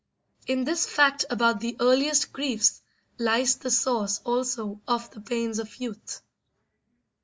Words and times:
In 0.47 0.63
this 0.63 0.87
fact 0.87 1.25
about 1.29 1.59
the 1.59 1.77
earliest 1.79 2.33
griefs 2.33 2.81
lies 3.19 3.57
the 3.57 3.69
source 3.69 4.19
also 4.25 4.81
of 4.87 5.11
the 5.11 5.21
pains 5.21 5.59
of 5.59 5.75
youth. 5.75 6.23